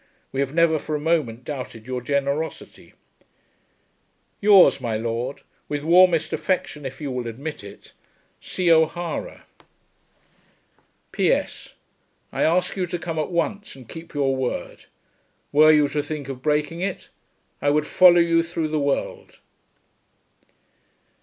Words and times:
We 0.31 0.39
have 0.39 0.55
never 0.55 0.79
for 0.79 0.95
a 0.95 0.99
moment 0.99 1.45
doubted 1.45 1.85
your 1.85 2.01
generosity. 2.01 2.95
Yours, 4.39 4.81
My 4.81 4.97
Lord, 4.97 5.41
With 5.69 5.83
warmest 5.83 6.33
affection, 6.33 6.87
if 6.87 6.99
you 6.99 7.11
will 7.11 7.27
admit 7.27 7.63
it, 7.63 7.91
C. 8.39 8.71
O'HARA. 8.71 9.45
P.S. 11.11 11.75
I 12.33 12.41
ask 12.41 12.75
you 12.75 12.87
to 12.87 12.97
come 12.97 13.19
at 13.19 13.29
once 13.29 13.75
and 13.75 13.87
keep 13.87 14.15
your 14.15 14.35
word. 14.35 14.85
Were 15.51 15.71
you 15.71 15.87
to 15.89 16.01
think 16.01 16.29
of 16.29 16.41
breaking 16.41 16.79
it, 16.81 17.09
I 17.61 17.69
would 17.69 17.85
follow 17.85 18.19
you 18.21 18.41
through 18.41 18.69
the 18.69 18.79
world. 18.79 19.39